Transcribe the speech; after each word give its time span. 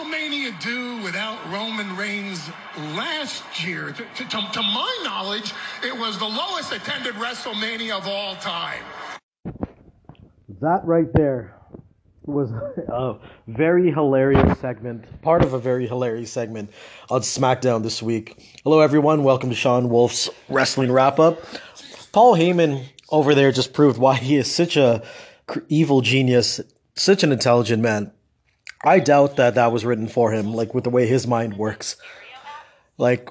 WrestleMania 0.00 0.58
do 0.62 1.02
without 1.02 1.38
Roman 1.52 1.94
Reigns 1.96 2.48
last 2.76 3.42
year? 3.62 3.92
To, 3.92 4.24
to, 4.24 4.24
to 4.24 4.62
my 4.62 5.00
knowledge, 5.04 5.52
it 5.84 5.96
was 5.96 6.18
the 6.18 6.26
lowest 6.26 6.72
attended 6.72 7.14
WrestleMania 7.14 7.98
of 7.98 8.06
all 8.06 8.34
time. 8.36 8.82
That 10.60 10.84
right 10.84 11.12
there 11.12 11.54
was 12.24 12.50
a 12.88 13.18
very 13.46 13.90
hilarious 13.90 14.58
segment, 14.60 15.04
part 15.20 15.44
of 15.44 15.52
a 15.52 15.58
very 15.58 15.86
hilarious 15.86 16.32
segment 16.32 16.70
on 17.10 17.20
SmackDown 17.20 17.82
this 17.82 18.02
week. 18.02 18.42
Hello, 18.64 18.80
everyone. 18.80 19.22
Welcome 19.22 19.50
to 19.50 19.56
Sean 19.56 19.90
Wolf's 19.90 20.30
Wrestling 20.48 20.90
Wrap 20.90 21.18
Up. 21.18 21.42
Paul 22.12 22.36
Heyman 22.36 22.86
over 23.10 23.34
there 23.34 23.52
just 23.52 23.74
proved 23.74 23.98
why 23.98 24.16
he 24.16 24.36
is 24.36 24.52
such 24.52 24.78
a 24.78 25.02
evil 25.68 26.00
genius, 26.00 26.60
such 26.94 27.22
an 27.22 27.32
intelligent 27.32 27.82
man. 27.82 28.12
I 28.82 29.00
doubt 29.00 29.36
that 29.36 29.56
that 29.56 29.72
was 29.72 29.84
written 29.84 30.08
for 30.08 30.32
him, 30.32 30.54
like 30.54 30.74
with 30.74 30.84
the 30.84 30.90
way 30.90 31.06
his 31.06 31.26
mind 31.26 31.56
works. 31.56 31.96
Like, 32.96 33.30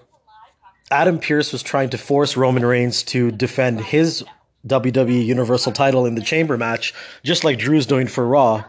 Adam 0.92 1.20
Pearce 1.20 1.52
was 1.52 1.64
trying 1.64 1.90
to 1.92 1.98
force 1.98 2.36
Roman 2.36 2.66
Reigns 2.66 3.04
to 3.04 3.32
defend 3.32 3.82
his 3.82 4.24
WWE 4.68 5.26
Universal 5.26 5.74
title 5.74 6.06
in 6.06 6.16
the 6.16 6.22
chamber 6.22 6.58
match, 6.58 6.94
just 7.24 7.44
like 7.44 7.60
Drew's 7.60 7.86
doing 7.86 8.08
for 8.08 8.26
Raw. 8.26 8.64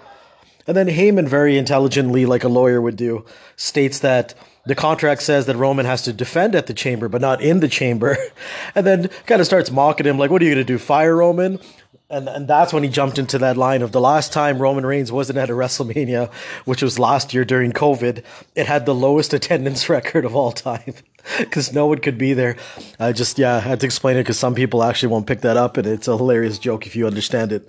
And 0.66 0.76
then 0.76 0.86
Heyman, 0.86 1.28
very 1.28 1.56
intelligently, 1.56 2.26
like 2.26 2.44
a 2.44 2.48
lawyer 2.48 2.80
would 2.80 2.96
do, 2.96 3.24
states 3.56 4.00
that 4.00 4.34
the 4.66 4.74
contract 4.74 5.22
says 5.22 5.46
that 5.46 5.56
Roman 5.56 5.86
has 5.86 6.02
to 6.02 6.12
defend 6.12 6.54
at 6.54 6.66
the 6.66 6.74
chamber, 6.74 7.08
but 7.08 7.20
not 7.20 7.40
in 7.40 7.60
the 7.60 7.68
chamber. 7.68 8.16
And 8.74 8.86
then 8.86 9.08
kind 9.26 9.40
of 9.40 9.46
starts 9.46 9.70
mocking 9.70 10.06
him, 10.06 10.16
like, 10.16 10.30
what 10.30 10.40
are 10.40 10.44
you 10.44 10.54
going 10.54 10.64
to 10.64 10.72
do, 10.72 10.78
fire 10.78 11.16
Roman? 11.16 11.58
And, 12.10 12.28
and 12.28 12.48
that's 12.48 12.72
when 12.72 12.82
he 12.82 12.88
jumped 12.88 13.20
into 13.20 13.38
that 13.38 13.56
line 13.56 13.82
of 13.82 13.92
the 13.92 14.00
last 14.00 14.32
time 14.32 14.58
Roman 14.58 14.84
Reigns 14.84 15.12
wasn't 15.12 15.38
at 15.38 15.48
a 15.48 15.52
WrestleMania, 15.52 16.32
which 16.64 16.82
was 16.82 16.98
last 16.98 17.32
year 17.32 17.44
during 17.44 17.72
COVID, 17.72 18.24
it 18.56 18.66
had 18.66 18.84
the 18.84 18.94
lowest 18.94 19.32
attendance 19.32 19.88
record 19.88 20.24
of 20.24 20.34
all 20.34 20.50
time 20.50 20.94
because 21.38 21.72
no 21.72 21.86
one 21.86 21.98
could 21.98 22.18
be 22.18 22.32
there. 22.32 22.56
I 22.98 23.12
just, 23.12 23.38
yeah, 23.38 23.56
I 23.56 23.60
had 23.60 23.80
to 23.80 23.86
explain 23.86 24.16
it 24.16 24.24
because 24.24 24.38
some 24.38 24.56
people 24.56 24.82
actually 24.82 25.10
won't 25.10 25.28
pick 25.28 25.42
that 25.42 25.56
up, 25.56 25.76
and 25.76 25.86
it's 25.86 26.08
a 26.08 26.16
hilarious 26.16 26.58
joke 26.58 26.84
if 26.86 26.96
you 26.96 27.06
understand 27.06 27.52
it. 27.52 27.68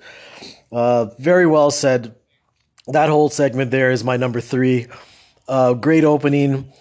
Uh, 0.71 1.05
very 1.19 1.45
well 1.45 1.69
said. 1.69 2.15
That 2.87 3.09
whole 3.09 3.29
segment 3.29 3.69
there 3.69 3.91
is 3.91 4.03
my 4.03 4.17
number 4.17 4.41
three. 4.41 4.87
Uh, 5.47 5.73
great 5.73 6.03
opening. 6.03 6.71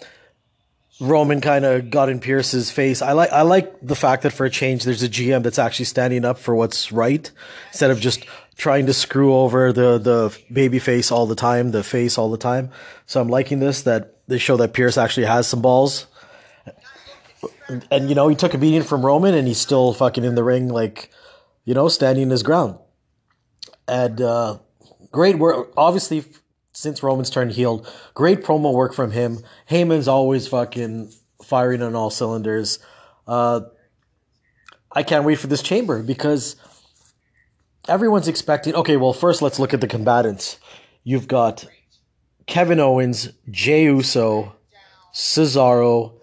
Roman 1.01 1.41
kind 1.41 1.65
of 1.65 1.89
got 1.89 2.09
in 2.09 2.19
Pearce's 2.19 2.69
face. 2.69 3.01
I 3.01 3.13
like 3.13 3.31
I 3.31 3.41
like 3.41 3.73
the 3.81 3.95
fact 3.95 4.21
that 4.21 4.31
for 4.31 4.45
a 4.45 4.51
change, 4.51 4.83
there's 4.83 5.01
a 5.01 5.09
GM 5.09 5.41
that's 5.41 5.57
actually 5.57 5.85
standing 5.85 6.23
up 6.23 6.37
for 6.37 6.55
what's 6.55 6.91
right 6.91 7.29
instead 7.69 7.89
of 7.89 7.99
just 7.99 8.23
trying 8.55 8.85
to 8.85 8.93
screw 8.93 9.35
over 9.35 9.73
the 9.73 9.97
the 9.97 10.37
baby 10.53 10.77
face 10.77 11.11
all 11.11 11.25
the 11.25 11.35
time, 11.35 11.71
the 11.71 11.83
face 11.83 12.19
all 12.19 12.29
the 12.29 12.37
time. 12.37 12.69
So 13.07 13.19
I'm 13.19 13.29
liking 13.29 13.59
this 13.59 13.81
that 13.81 14.19
they 14.27 14.37
show 14.37 14.57
that 14.57 14.73
Pierce 14.73 14.95
actually 14.95 15.25
has 15.25 15.47
some 15.47 15.63
balls. 15.63 16.05
And, 17.67 17.87
and 17.89 18.09
you 18.09 18.13
know, 18.13 18.27
he 18.27 18.35
took 18.35 18.53
a 18.53 18.59
beating 18.59 18.83
from 18.83 19.03
Roman, 19.03 19.33
and 19.33 19.47
he's 19.47 19.57
still 19.57 19.93
fucking 19.93 20.23
in 20.23 20.35
the 20.35 20.43
ring, 20.43 20.67
like 20.67 21.09
you 21.65 21.73
know, 21.73 21.87
standing 21.87 22.29
his 22.29 22.43
ground. 22.43 22.77
And 23.87 24.21
uh, 24.21 24.59
great 25.11 25.39
work, 25.39 25.73
obviously 25.75 26.25
since 26.81 27.03
Roman's 27.03 27.29
turned 27.29 27.51
heel. 27.51 27.85
Great 28.15 28.41
promo 28.41 28.73
work 28.73 28.93
from 28.93 29.11
him. 29.11 29.39
Heyman's 29.69 30.07
always 30.07 30.47
fucking 30.47 31.13
firing 31.43 31.83
on 31.83 31.95
all 31.95 32.09
cylinders. 32.09 32.79
Uh, 33.27 33.61
I 34.91 35.03
can't 35.03 35.23
wait 35.23 35.35
for 35.35 35.47
this 35.47 35.61
chamber 35.61 36.01
because 36.01 36.55
everyone's 37.87 38.27
expecting. 38.27 38.73
Okay, 38.73 38.97
well, 38.97 39.13
first 39.13 39.43
let's 39.43 39.59
look 39.59 39.75
at 39.75 39.81
the 39.81 39.87
combatants. 39.87 40.59
You've 41.03 41.27
got 41.27 41.65
Kevin 42.47 42.79
Owens, 42.79 43.29
Jey 43.51 43.83
Uso, 43.83 44.55
Cesaro, 45.13 46.13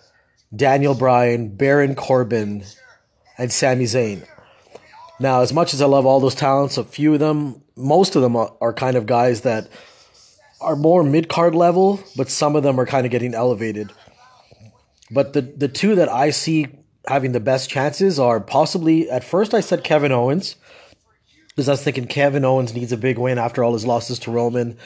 Daniel 0.55 0.95
Bryan, 0.95 1.55
Baron 1.55 1.95
Corbin, 1.95 2.65
and 3.39 3.53
Sami 3.53 3.85
Zayn. 3.85 4.27
Now, 5.21 5.41
as 5.43 5.53
much 5.53 5.73
as 5.73 5.81
I 5.81 5.87
love 5.87 6.05
all 6.05 6.19
those 6.19 6.35
talents, 6.35 6.79
a 6.79 6.85
few 6.85 7.15
of 7.15 7.21
them, 7.21 7.63
most 7.77 8.17
of 8.17 8.23
them 8.23 8.35
are, 8.35 8.53
are 8.61 8.73
kind 8.73 8.97
of 8.97 9.07
guys 9.07 9.43
that 9.43 9.69
are 10.61 10.77
more 10.77 11.03
mid 11.03 11.29
card 11.29 11.55
level, 11.55 12.01
but 12.17 12.29
some 12.29 12.57
of 12.57 12.63
them 12.63 12.79
are 12.81 12.87
kind 12.87 13.07
of 13.07 13.13
getting 13.13 13.35
elevated. 13.35 13.93
But 15.11 15.33
the 15.33 15.43
the 15.43 15.69
two 15.69 15.95
that 15.97 16.09
I 16.09 16.31
see 16.31 16.67
having 17.07 17.33
the 17.33 17.41
best 17.41 17.71
chances 17.71 18.19
are 18.19 18.41
possibly 18.41 19.11
at 19.11 19.25
first 19.25 19.55
I 19.55 19.61
said 19.61 19.83
Kevin 19.83 20.13
Owens 20.13 20.57
because 21.49 21.69
I 21.69 21.73
was 21.73 21.83
thinking 21.83 22.07
Kevin 22.07 22.45
Owens 22.45 22.75
needs 22.75 22.93
a 22.93 22.97
big 22.97 23.19
win 23.19 23.39
after 23.39 23.65
all 23.65 23.73
his 23.73 23.87
losses 23.87 24.19
to 24.21 24.31
Roman. 24.31 24.77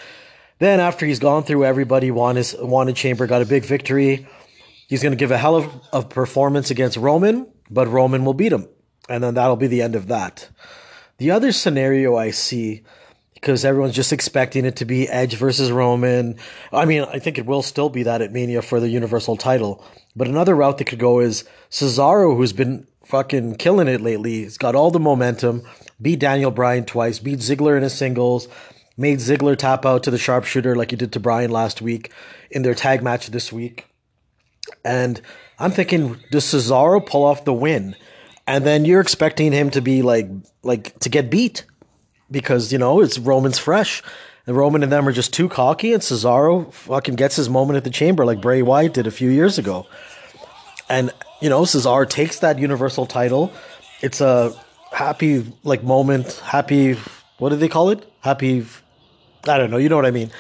Then 0.59 0.81
after 0.81 1.05
he's 1.05 1.19
gone 1.19 1.43
through 1.43 1.65
everybody, 1.65 2.11
won 2.11 2.37
his 2.37 2.55
wanted 2.59 2.97
chamber, 2.97 3.27
got 3.27 3.43
a 3.43 3.47
big 3.47 3.65
victory. 3.65 4.27
He's 4.89 5.03
going 5.03 5.13
to 5.13 5.17
give 5.17 5.31
a 5.31 5.37
hell 5.39 5.57
of 5.57 5.71
a 5.93 6.03
performance 6.03 6.71
against 6.71 6.97
Roman, 6.97 7.47
but 7.71 7.89
Roman 7.89 8.25
will 8.25 8.33
beat 8.33 8.53
him, 8.53 8.69
and 9.09 9.23
then 9.23 9.35
that'll 9.35 9.57
be 9.57 9.67
the 9.67 9.83
end 9.83 9.97
of 9.97 10.07
that. 10.09 10.49
The 11.19 11.31
other 11.31 11.53
scenario 11.53 12.17
I 12.17 12.31
see 12.31 12.85
because 13.43 13.65
everyone's 13.65 13.97
just 13.97 14.13
expecting 14.13 14.65
it 14.65 14.77
to 14.77 14.85
be 14.85 15.09
Edge 15.09 15.35
versus 15.35 15.73
Roman. 15.73 16.37
I 16.73 16.85
mean, 16.85 17.03
I 17.03 17.19
think 17.19 17.39
it 17.39 17.45
will 17.45 17.63
still 17.63 17.89
be 17.89 18.05
that 18.05 18.23
at 18.23 18.33
Mania 18.33 18.63
for 18.63 18.79
the 18.79 18.89
Universal 18.89 19.37
title. 19.39 19.85
But 20.15 20.29
another 20.29 20.55
route 20.55 20.79
that 20.79 20.85
could 20.85 21.01
go 21.01 21.19
is 21.19 21.43
Cesaro, 21.69 22.37
who's 22.37 22.53
been 22.53 22.87
fucking 23.05 23.57
killing 23.57 23.89
it 23.89 24.01
lately. 24.01 24.45
He's 24.45 24.59
got 24.59 24.77
all 24.77 24.93
the 24.93 25.01
momentum. 25.01 25.63
Beat 26.01 26.21
Daniel 26.21 26.53
Bryan 26.53 26.85
twice. 26.85 27.19
Beat 27.19 27.41
Ziggler 27.41 27.77
in 27.77 27.83
his 27.83 27.95
singles. 27.95 28.47
Made 28.97 29.19
Ziggler 29.19 29.57
tap 29.57 29.85
out 29.85 30.05
to 30.05 30.13
the 30.13 30.19
sharpshooter 30.19 30.77
like 30.77 30.91
he 30.91 30.97
did 30.97 31.13
to 31.15 31.21
Bryan 31.21 31.51
last 31.51 31.83
week 31.83 32.13
in 32.49 32.63
their 32.63 32.77
tag 32.77 33.03
match 33.03 33.27
this 33.27 33.53
week. 33.53 33.87
And 34.85 35.21
I'm 35.59 35.73
thinking, 35.73 36.21
does 36.31 36.45
Cesaro 36.45 37.05
pull 37.05 37.25
off 37.25 37.45
the 37.45 37.53
win? 37.53 37.97
And 38.47 38.65
then 38.65 38.85
you're 38.85 39.01
expecting 39.01 39.51
him 39.51 39.71
to 39.71 39.81
be 39.81 40.03
like, 40.03 40.29
like 40.63 40.97
to 41.01 41.09
get 41.09 41.29
beat 41.29 41.65
because 42.33 42.73
you 42.73 42.79
know 42.79 43.01
it's 43.01 43.19
Roman's 43.19 43.59
fresh. 43.59 44.03
And 44.45 44.57
Roman 44.57 44.83
and 44.83 44.91
them 44.91 45.07
are 45.07 45.13
just 45.13 45.33
too 45.33 45.49
cocky, 45.49 45.93
and 45.93 46.03
Cesaro 46.03 46.73
fucking 46.73 47.15
gets 47.15 47.37
his 47.37 47.49
moment 47.49 47.77
at 47.77 47.85
the 47.85 47.91
chamber 47.91 48.25
like 48.25 48.41
Bray 48.41 48.61
Wyatt 48.61 48.93
did 48.93 49.07
a 49.07 49.13
few 49.13 49.31
years 49.31 49.57
ago. 49.57 49.87
And 50.89 51.13
you 51.41 51.49
know, 51.49 51.63
Cesaro 51.63 52.09
takes 52.09 52.41
that 52.41 52.59
Universal 52.59 53.07
title. 53.07 53.53
It's 54.01 54.21
a 54.21 54.53
happy 54.93 55.53
like 55.63 55.85
moment, 55.85 56.33
happy. 56.45 56.97
What 57.39 57.51
do 57.51 57.57
they 57.57 57.69
call 57.69 57.91
it? 57.91 58.05
Happy. 58.21 58.67
I 59.47 59.59
don't 59.59 59.71
know. 59.71 59.77
You 59.77 59.89
know 59.89 59.97
what 59.97 60.07
I 60.07 60.11
mean? 60.11 60.33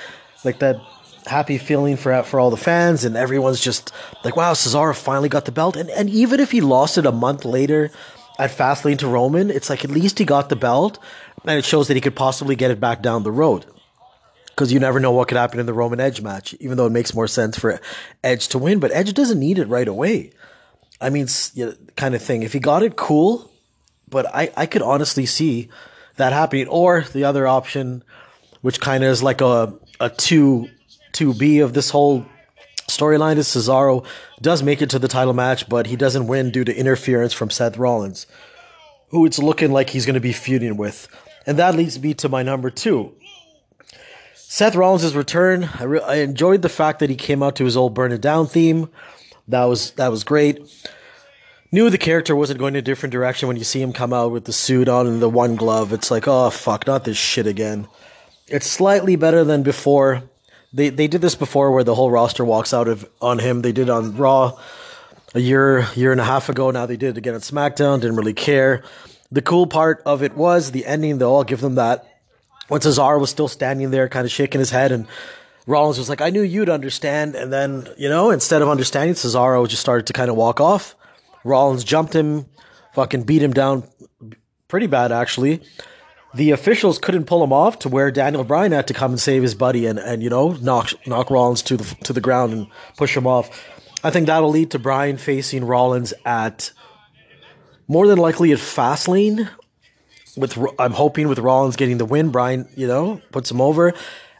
Like 0.44 0.58
that 0.58 0.80
happy 1.26 1.58
feeling 1.58 1.96
for 1.96 2.22
for 2.22 2.40
all 2.40 2.50
the 2.50 2.56
fans, 2.56 3.04
and 3.04 3.16
everyone's 3.16 3.60
just 3.60 3.92
like, 4.24 4.36
"Wow, 4.36 4.52
Cesaro 4.54 4.96
finally 4.96 5.28
got 5.28 5.44
the 5.44 5.52
belt." 5.52 5.76
And 5.76 5.90
and 5.90 6.10
even 6.10 6.40
if 6.40 6.50
he 6.50 6.60
lost 6.60 6.98
it 6.98 7.06
a 7.06 7.12
month 7.12 7.44
later 7.44 7.90
at 8.38 8.50
Fastlane 8.50 8.98
to 8.98 9.08
Roman, 9.08 9.50
it's 9.50 9.70
like 9.70 9.84
at 9.84 9.90
least 9.90 10.18
he 10.18 10.24
got 10.24 10.48
the 10.48 10.56
belt, 10.56 10.98
and 11.44 11.58
it 11.58 11.64
shows 11.64 11.88
that 11.88 11.94
he 11.94 12.00
could 12.00 12.16
possibly 12.16 12.56
get 12.56 12.70
it 12.70 12.80
back 12.80 13.02
down 13.02 13.22
the 13.22 13.32
road. 13.32 13.66
Because 14.48 14.72
you 14.72 14.80
never 14.80 15.00
know 15.00 15.12
what 15.12 15.28
could 15.28 15.38
happen 15.38 15.60
in 15.60 15.66
the 15.66 15.72
Roman 15.72 15.98
Edge 15.98 16.20
match, 16.20 16.54
even 16.60 16.76
though 16.76 16.86
it 16.86 16.92
makes 16.92 17.14
more 17.14 17.26
sense 17.26 17.58
for 17.58 17.80
Edge 18.22 18.48
to 18.48 18.58
win. 18.58 18.80
But 18.80 18.92
Edge 18.92 19.14
doesn't 19.14 19.40
need 19.40 19.58
it 19.58 19.66
right 19.66 19.88
away. 19.88 20.32
I 21.00 21.10
mean, 21.10 21.26
you 21.54 21.66
know, 21.66 21.74
kind 21.96 22.14
of 22.14 22.22
thing. 22.22 22.42
If 22.42 22.52
he 22.52 22.60
got 22.60 22.82
it, 22.82 22.96
cool. 22.96 23.50
But 24.08 24.26
I, 24.26 24.52
I 24.56 24.66
could 24.66 24.82
honestly 24.82 25.24
see 25.24 25.70
that 26.16 26.34
happening. 26.34 26.68
Or 26.68 27.00
the 27.00 27.24
other 27.24 27.46
option, 27.46 28.04
which 28.60 28.78
kind 28.78 29.02
of 29.02 29.10
is 29.10 29.22
like 29.22 29.40
a, 29.40 29.74
a 30.00 30.10
2 30.10 30.68
2B 31.12 31.64
of 31.64 31.72
this 31.72 31.90
whole 31.90 32.26
storyline, 32.88 33.38
is 33.38 33.48
Cesaro 33.48 34.04
does 34.40 34.62
make 34.62 34.82
it 34.82 34.90
to 34.90 34.98
the 34.98 35.08
title 35.08 35.32
match, 35.32 35.68
but 35.68 35.86
he 35.86 35.96
doesn't 35.96 36.26
win 36.26 36.50
due 36.50 36.64
to 36.64 36.76
interference 36.76 37.32
from 37.32 37.48
Seth 37.48 37.78
Rollins, 37.78 38.26
who 39.08 39.24
it's 39.24 39.38
looking 39.38 39.72
like 39.72 39.90
he's 39.90 40.04
going 40.04 40.14
to 40.14 40.20
be 40.20 40.32
feuding 40.32 40.76
with. 40.76 41.08
And 41.46 41.58
that 41.58 41.74
leads 41.74 42.00
me 42.00 42.14
to 42.14 42.28
my 42.28 42.42
number 42.42 42.70
two. 42.70 43.14
Seth 44.34 44.74
Rollins' 44.74 45.16
return. 45.16 45.70
I, 45.78 45.84
re- 45.84 46.00
I 46.00 46.14
enjoyed 46.16 46.62
the 46.62 46.68
fact 46.68 46.98
that 46.98 47.08
he 47.08 47.16
came 47.16 47.42
out 47.42 47.56
to 47.56 47.64
his 47.64 47.76
old 47.76 47.94
Burn 47.94 48.12
It 48.12 48.20
Down 48.20 48.46
theme. 48.46 48.90
That 49.48 49.64
was 49.64 49.92
that 49.92 50.10
was 50.10 50.24
great. 50.24 50.60
Knew 51.72 51.88
the 51.88 51.98
character 51.98 52.36
wasn't 52.36 52.58
going 52.58 52.74
in 52.74 52.80
a 52.80 52.82
different 52.82 53.12
direction 53.12 53.48
when 53.48 53.56
you 53.56 53.64
see 53.64 53.80
him 53.80 53.94
come 53.94 54.12
out 54.12 54.30
with 54.30 54.44
the 54.44 54.52
suit 54.52 54.88
on 54.88 55.06
and 55.06 55.22
the 55.22 55.28
one 55.28 55.56
glove. 55.56 55.92
It's 55.92 56.10
like, 56.10 56.28
oh 56.28 56.50
fuck, 56.50 56.86
not 56.86 57.04
this 57.04 57.16
shit 57.16 57.46
again. 57.46 57.88
It's 58.46 58.66
slightly 58.66 59.16
better 59.16 59.42
than 59.42 59.62
before. 59.62 60.22
They 60.72 60.90
they 60.90 61.08
did 61.08 61.22
this 61.22 61.34
before 61.34 61.72
where 61.72 61.82
the 61.82 61.94
whole 61.94 62.10
roster 62.10 62.44
walks 62.44 62.74
out 62.74 62.88
of 62.88 63.08
on 63.22 63.38
him. 63.38 63.62
They 63.62 63.72
did 63.72 63.88
on 63.88 64.16
Raw 64.18 64.58
a 65.34 65.40
year 65.40 65.86
year 65.94 66.12
and 66.12 66.20
a 66.20 66.24
half 66.24 66.50
ago. 66.50 66.70
Now 66.70 66.84
they 66.84 66.98
did 66.98 67.10
it 67.10 67.18
again 67.18 67.34
at 67.34 67.40
SmackDown. 67.40 68.02
Didn't 68.02 68.16
really 68.16 68.34
care. 68.34 68.84
The 69.32 69.42
cool 69.42 69.66
part 69.66 70.02
of 70.06 70.22
it 70.22 70.36
was 70.36 70.70
the 70.70 70.86
ending, 70.86 71.18
though. 71.18 71.34
I'll 71.36 71.42
give 71.44 71.60
them 71.60 71.74
that. 71.74 72.06
When 72.68 72.80
Cesaro 72.80 73.18
was 73.18 73.30
still 73.30 73.48
standing 73.48 73.90
there, 73.90 74.08
kind 74.08 74.24
of 74.24 74.30
shaking 74.30 74.60
his 74.60 74.70
head, 74.70 74.92
and 74.92 75.08
Rollins 75.66 75.98
was 75.98 76.08
like, 76.08 76.20
I 76.20 76.30
knew 76.30 76.42
you'd 76.42 76.68
understand. 76.68 77.34
And 77.34 77.52
then, 77.52 77.88
you 77.98 78.08
know, 78.08 78.30
instead 78.30 78.62
of 78.62 78.68
understanding, 78.68 79.14
Cesaro 79.14 79.66
just 79.66 79.82
started 79.82 80.06
to 80.06 80.12
kind 80.12 80.30
of 80.30 80.36
walk 80.36 80.60
off. 80.60 80.94
Rollins 81.44 81.82
jumped 81.82 82.14
him, 82.14 82.46
fucking 82.94 83.24
beat 83.24 83.42
him 83.42 83.52
down 83.52 83.84
pretty 84.68 84.86
bad, 84.86 85.12
actually. 85.12 85.60
the 86.34 86.50
officials 86.52 86.98
couldn't 86.98 87.24
pull 87.24 87.44
him 87.44 87.52
off 87.52 87.78
to 87.80 87.88
where 87.88 88.10
Daniel 88.10 88.44
Bryan 88.44 88.72
had 88.72 88.86
to 88.88 88.94
come 88.94 89.12
and 89.12 89.20
save 89.20 89.42
his 89.42 89.54
buddy 89.54 89.86
and, 89.86 89.98
and 89.98 90.22
you 90.22 90.30
know 90.30 90.52
knock 90.52 90.90
knock 91.06 91.30
Rollins 91.30 91.62
to 91.62 91.76
the 91.76 91.84
to 92.04 92.12
the 92.12 92.20
ground 92.20 92.52
and 92.52 92.66
push 92.96 93.16
him 93.16 93.26
off. 93.26 93.50
I 94.04 94.10
think 94.10 94.26
that'll 94.26 94.48
lead 94.50 94.70
to 94.72 94.78
Bryan 94.78 95.16
facing 95.16 95.64
Rollins 95.64 96.14
at 96.24 96.72
more 97.92 98.06
than 98.06 98.18
likely 98.18 98.52
at 98.52 98.58
Fastlane. 98.58 99.48
With 100.34 100.58
I'm 100.78 100.92
hoping 100.92 101.28
with 101.28 101.38
Rollins 101.38 101.76
getting 101.76 101.98
the 101.98 102.06
win, 102.06 102.30
Bryan, 102.30 102.66
you 102.74 102.86
know 102.86 103.20
puts 103.32 103.50
him 103.50 103.60
over, 103.60 103.92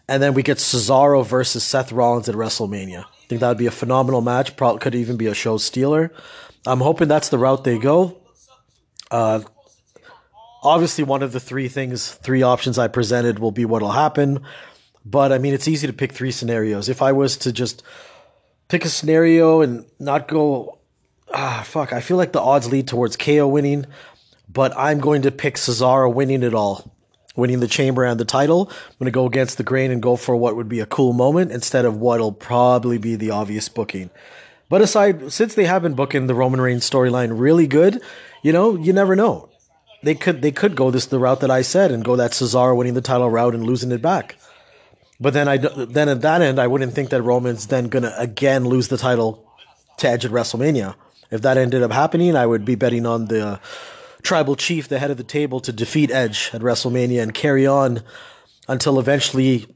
and 0.09 0.23
then 0.23 0.33
we 0.33 0.43
get 0.43 0.57
Cesaro 0.57 1.25
versus 1.25 1.63
Seth 1.63 1.93
Rollins 1.93 2.31
at 2.31 2.35
WrestleMania. 2.35 3.05
I 3.05 3.27
think 3.29 3.43
that 3.43 3.49
would 3.49 3.59
be 3.59 3.67
a 3.67 3.71
phenomenal 3.71 4.23
match. 4.23 4.57
Probably 4.57 4.81
could 4.81 4.95
even 4.95 5.19
be 5.19 5.27
a 5.27 5.35
show 5.35 5.59
stealer. 5.59 6.11
I'm 6.67 6.81
hoping 6.81 7.09
that's 7.09 7.29
the 7.29 7.39
route 7.39 7.65
they 7.65 7.79
go. 7.79 8.19
Uh, 9.11 9.41
obviously 10.63 11.05
one 11.05 11.23
of 11.23 11.33
the 11.33 11.41
three 11.41 11.69
things, 11.69 12.11
three 12.11 12.43
options 12.43 12.79
I 12.79 12.89
presented 12.89 13.39
will 13.39 13.51
be 13.51 13.65
what'll 13.65 13.91
happen. 13.93 14.41
But 15.05 15.33
I 15.33 15.39
mean, 15.39 15.53
it's 15.53 15.69
easy 15.69 15.87
to 15.87 15.93
pick 15.93 16.13
three 16.13 16.31
scenarios. 16.31 16.89
If 16.89 17.03
I 17.03 17.13
was 17.13 17.37
to 17.39 17.53
just 17.53 17.83
pick 18.69 18.85
a 18.85 18.89
scenario 18.89 19.61
and 19.61 19.85
not 19.99 20.29
go, 20.29 20.79
ah, 21.33 21.63
fuck, 21.67 21.93
I 21.93 22.01
feel 22.01 22.17
like 22.17 22.33
the 22.33 22.41
odds 22.41 22.71
lead 22.71 22.89
towards 22.89 23.17
KO 23.17 23.47
winning, 23.49 23.87
but 24.49 24.77
I'm 24.77 25.01
going 25.01 25.23
to 25.23 25.31
pick 25.31 25.57
Cesaro 25.57 26.13
winning 26.13 26.43
it 26.43 26.55
all, 26.55 26.95
winning 27.37 27.61
the 27.61 27.69
chamber 27.69 28.05
and 28.05 28.19
the 28.19 28.25
title. 28.25 28.69
I'm 28.71 28.97
going 28.99 29.07
to 29.07 29.11
go 29.11 29.27
against 29.27 29.57
the 29.57 29.65
grain 29.65 29.91
and 29.91 30.03
go 30.03 30.17
for 30.17 30.37
what 30.37 30.57
would 30.57 30.69
be 30.69 30.81
a 30.81 30.87
cool 30.87 31.13
moment 31.13 31.53
instead 31.53 31.85
of 31.85 31.97
what'll 31.97 32.33
probably 32.33 32.99
be 32.99 33.17
the 33.17 33.31
obvious 33.31 33.69
booking. 33.69 34.11
But 34.69 34.83
aside, 34.83 35.33
since 35.33 35.55
they 35.55 35.67
have 35.67 35.83
been 35.83 35.95
booking 35.95 36.27
the 36.27 36.35
Roman 36.35 36.61
Reigns 36.61 36.89
storyline 36.89 37.39
really 37.39 37.67
good, 37.67 38.01
you 38.43 38.53
know, 38.53 38.77
you 38.77 38.93
never 38.93 39.15
know 39.15 39.51
they 40.03 40.15
could 40.15 40.43
they 40.43 40.53
could 40.53 40.75
go 40.75 40.91
this 40.91 41.07
the 41.07 41.19
route 41.19 41.41
that 41.41 41.51
I 41.51 41.63
said 41.63 41.93
and 41.93 42.05
go 42.05 42.17
that 42.17 42.33
Cesaro 42.33 42.77
winning 42.77 42.95
the 42.95 43.01
title 43.01 43.31
route 43.31 43.55
and 43.55 43.65
losing 43.65 43.93
it 43.93 44.03
back. 44.03 44.37
But 45.21 45.35
then 45.35 45.49
I 45.49 45.57
then 45.59 46.09
at 46.09 46.23
that 46.23 46.43
end 46.43 46.59
I 46.59 46.67
wouldn't 46.67 46.95
think 46.95 47.11
that 47.11 47.23
Roman's 47.23 47.69
then 47.69 47.89
gonna 47.89 48.15
again 48.19 48.65
lose 48.65 48.89
the 48.89 48.99
title 48.99 49.49
to 49.99 50.09
Edge 50.09 50.25
at 50.25 50.33
WrestleMania. 50.33 50.95
If 51.33 51.41
that 51.43 51.57
ended 51.57 51.83
up 51.83 51.91
happening, 51.91 52.37
I 52.37 52.47
would 52.47 52.65
be 52.65 52.75
betting 52.75 53.07
on 53.07 53.27
the 53.27 53.47
uh, 53.47 53.57
tribal 54.23 54.55
chief, 54.55 54.89
the 54.89 54.99
head 54.99 55.11
of 55.11 55.17
the 55.17 55.25
table, 55.25 55.61
to 55.61 55.73
defeat 55.73 56.11
Edge 56.11 56.51
at 56.53 56.61
WrestleMania 56.61 57.23
and 57.23 57.33
carry 57.33 57.67
on 57.67 58.03
until 58.69 59.01
eventually 59.01 59.67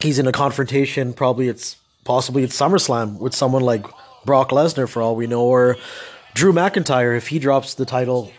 he's 0.00 0.18
in 0.18 0.26
a 0.26 0.32
confrontation. 0.32 1.12
Probably 1.12 1.48
it's 1.48 1.76
possibly 2.04 2.44
it's 2.44 2.58
SummerSlam 2.58 3.18
with 3.18 3.34
someone 3.34 3.62
like 3.62 3.84
Brock 4.24 4.50
Lesnar 4.50 4.88
for 4.88 5.02
all 5.02 5.14
we 5.14 5.26
know, 5.26 5.44
or 5.44 5.76
Drew 6.34 6.52
McIntyre 6.52 7.16
if 7.16 7.28
he 7.28 7.38
drops 7.38 7.74
the 7.74 7.84
title 7.84 8.32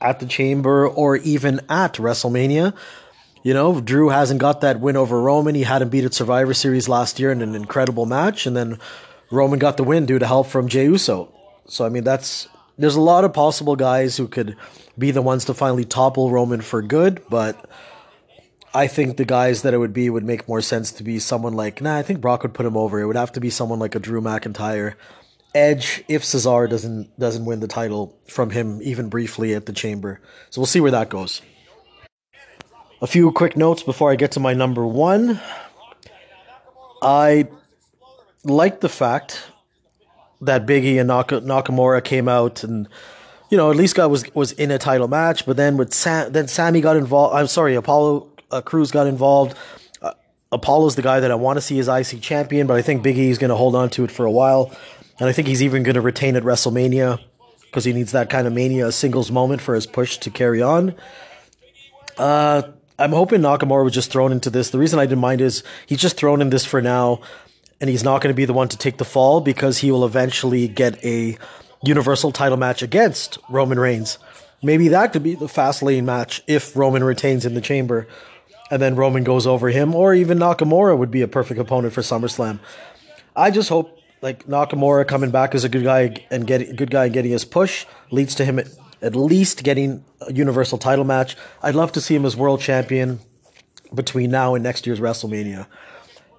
at 0.00 0.20
the 0.20 0.26
Chamber 0.26 0.86
or 0.86 1.16
even 1.16 1.60
at 1.68 1.94
WrestleMania. 1.94 2.74
You 3.42 3.54
know, 3.54 3.80
Drew 3.80 4.08
hasn't 4.08 4.40
got 4.40 4.60
that 4.60 4.78
win 4.78 4.96
over 4.96 5.20
Roman. 5.20 5.56
He 5.56 5.62
hadn't 5.64 5.88
beat 5.88 6.04
at 6.04 6.14
Survivor 6.14 6.54
Series 6.54 6.88
last 6.88 7.18
year 7.18 7.32
in 7.32 7.42
an 7.42 7.56
incredible 7.56 8.06
match, 8.06 8.46
and 8.46 8.56
then 8.56 8.78
Roman 9.30 9.58
got 9.58 9.76
the 9.76 9.84
win 9.84 10.06
due 10.06 10.18
to 10.18 10.26
help 10.26 10.46
from 10.46 10.68
Jey 10.68 10.84
Uso. 10.84 11.32
So 11.66 11.84
I 11.84 11.88
mean, 11.88 12.04
that's 12.04 12.48
there's 12.78 12.96
a 12.96 13.00
lot 13.00 13.24
of 13.24 13.32
possible 13.32 13.76
guys 13.76 14.16
who 14.16 14.28
could 14.28 14.56
be 14.96 15.10
the 15.10 15.22
ones 15.22 15.44
to 15.46 15.54
finally 15.54 15.84
topple 15.84 16.30
Roman 16.30 16.60
for 16.60 16.82
good, 16.82 17.22
but 17.28 17.68
I 18.74 18.86
think 18.86 19.16
the 19.16 19.24
guys 19.24 19.62
that 19.62 19.74
it 19.74 19.78
would 19.78 19.92
be 19.92 20.10
would 20.10 20.24
make 20.24 20.48
more 20.48 20.60
sense 20.60 20.92
to 20.92 21.02
be 21.02 21.18
someone 21.18 21.54
like 21.54 21.80
nah. 21.80 21.96
I 21.96 22.02
think 22.02 22.20
Brock 22.20 22.42
would 22.42 22.54
put 22.54 22.66
him 22.66 22.76
over. 22.76 23.00
It 23.00 23.06
would 23.06 23.16
have 23.16 23.32
to 23.32 23.40
be 23.40 23.50
someone 23.50 23.78
like 23.78 23.94
a 23.94 23.98
Drew 23.98 24.20
McIntyre 24.20 24.94
Edge 25.54 26.04
if 26.08 26.22
Cesaro 26.22 26.68
doesn't 26.68 27.18
doesn't 27.18 27.44
win 27.44 27.60
the 27.60 27.68
title 27.68 28.18
from 28.28 28.50
him 28.50 28.80
even 28.82 29.08
briefly 29.08 29.54
at 29.54 29.66
the 29.66 29.72
chamber. 29.72 30.20
So 30.50 30.60
we'll 30.60 30.66
see 30.66 30.80
where 30.80 30.90
that 30.90 31.08
goes. 31.08 31.42
A 33.00 33.06
few 33.06 33.30
quick 33.32 33.56
notes 33.56 33.82
before 33.82 34.10
I 34.10 34.16
get 34.16 34.32
to 34.32 34.40
my 34.40 34.54
number 34.54 34.86
one. 34.86 35.40
I 37.00 37.48
like 38.48 38.80
the 38.80 38.88
fact 38.88 39.50
that 40.40 40.66
Biggie 40.66 41.00
and 41.00 41.10
Nakamura 41.10 42.02
came 42.02 42.28
out 42.28 42.62
and 42.62 42.88
you 43.50 43.56
know 43.56 43.70
at 43.70 43.76
least 43.76 43.94
got 43.94 44.10
was 44.10 44.32
was 44.34 44.52
in 44.52 44.70
a 44.70 44.78
title 44.78 45.08
match, 45.08 45.46
but 45.46 45.56
then 45.56 45.76
with 45.76 45.92
Sam, 45.94 46.32
then 46.32 46.48
Sami 46.48 46.80
got 46.80 46.96
involved. 46.96 47.34
I'm 47.34 47.46
sorry, 47.46 47.74
Apollo 47.74 48.28
uh, 48.50 48.60
Crews 48.60 48.90
got 48.90 49.06
involved. 49.06 49.56
Uh, 50.00 50.12
Apollo's 50.52 50.96
the 50.96 51.02
guy 51.02 51.20
that 51.20 51.30
I 51.30 51.34
want 51.34 51.56
to 51.56 51.60
see 51.60 51.78
as 51.78 51.88
IC 51.88 52.20
champion, 52.20 52.66
but 52.66 52.76
I 52.76 52.82
think 52.82 53.04
Biggie 53.04 53.30
is 53.30 53.38
going 53.38 53.50
to 53.50 53.56
hold 53.56 53.74
on 53.74 53.90
to 53.90 54.04
it 54.04 54.10
for 54.10 54.26
a 54.26 54.30
while. 54.30 54.74
And 55.18 55.28
I 55.28 55.32
think 55.32 55.48
he's 55.48 55.62
even 55.62 55.82
going 55.82 55.96
to 55.96 56.00
retain 56.00 56.36
at 56.36 56.44
WrestleMania 56.44 57.20
because 57.62 57.84
he 57.84 57.92
needs 57.92 58.12
that 58.12 58.30
kind 58.30 58.46
of 58.46 58.52
mania 58.52 58.92
singles 58.92 59.30
moment 59.30 59.60
for 59.60 59.74
his 59.74 59.86
push 59.86 60.18
to 60.18 60.30
carry 60.30 60.62
on. 60.62 60.94
Uh, 62.16 62.62
I'm 62.98 63.12
hoping 63.12 63.40
Nakamura 63.40 63.84
was 63.84 63.92
just 63.92 64.10
thrown 64.10 64.32
into 64.32 64.50
this. 64.50 64.70
The 64.70 64.78
reason 64.78 64.98
I 64.98 65.06
didn't 65.06 65.20
mind 65.20 65.40
is 65.40 65.62
he's 65.86 66.00
just 66.00 66.16
thrown 66.16 66.40
in 66.40 66.50
this 66.50 66.64
for 66.64 66.80
now, 66.82 67.20
and 67.80 67.88
he's 67.88 68.04
not 68.04 68.20
going 68.20 68.32
to 68.32 68.36
be 68.36 68.44
the 68.44 68.52
one 68.52 68.68
to 68.68 68.76
take 68.76 68.98
the 68.98 69.04
fall 69.04 69.40
because 69.40 69.78
he 69.78 69.90
will 69.90 70.04
eventually 70.04 70.68
get 70.68 71.02
a 71.04 71.36
Universal 71.82 72.32
title 72.32 72.56
match 72.56 72.82
against 72.82 73.38
Roman 73.48 73.78
Reigns. 73.78 74.18
Maybe 74.62 74.88
that 74.88 75.12
could 75.12 75.22
be 75.22 75.36
the 75.36 75.46
Fastlane 75.46 76.04
match 76.04 76.42
if 76.48 76.76
Roman 76.76 77.04
retains 77.04 77.46
in 77.46 77.54
the 77.54 77.60
chamber 77.60 78.08
and 78.70 78.82
then 78.82 78.96
Roman 78.96 79.24
goes 79.24 79.46
over 79.46 79.68
him, 79.68 79.94
or 79.94 80.14
even 80.14 80.38
Nakamura 80.38 80.96
would 80.96 81.10
be 81.10 81.22
a 81.22 81.28
perfect 81.28 81.58
opponent 81.60 81.94
for 81.94 82.02
SummerSlam. 82.02 82.60
I 83.34 83.50
just 83.50 83.68
hope 83.68 83.98
like 84.20 84.46
Nakamura 84.46 85.06
coming 85.06 85.30
back 85.30 85.54
as 85.54 85.64
a 85.64 85.68
good 85.68 85.84
guy 85.84 86.26
and 86.30 86.46
getting 86.46 86.74
good 86.74 86.90
guy 86.90 87.04
and 87.04 87.14
getting 87.14 87.30
his 87.30 87.44
push 87.44 87.86
leads 88.10 88.34
to 88.36 88.44
him 88.44 88.58
at, 88.58 88.68
at 89.00 89.14
least 89.14 89.62
getting 89.62 90.04
a 90.20 90.32
universal 90.32 90.76
title 90.76 91.04
match. 91.04 91.36
I'd 91.62 91.74
love 91.74 91.92
to 91.92 92.00
see 92.00 92.14
him 92.14 92.24
as 92.24 92.36
world 92.36 92.60
champion 92.60 93.20
between 93.94 94.30
now 94.30 94.54
and 94.54 94.62
next 94.62 94.86
year's 94.86 95.00
WrestleMania. 95.00 95.66